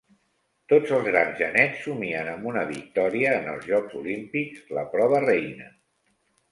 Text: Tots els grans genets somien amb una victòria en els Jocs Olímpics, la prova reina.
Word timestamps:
Tots 0.71 0.93
els 0.99 1.03
grans 1.07 1.35
genets 1.41 1.83
somien 1.89 2.31
amb 2.33 2.49
una 2.53 2.65
victòria 2.73 3.37
en 3.43 3.53
els 3.55 3.71
Jocs 3.75 4.01
Olímpics, 4.05 4.69
la 4.81 4.89
prova 4.97 5.23
reina. 5.31 5.75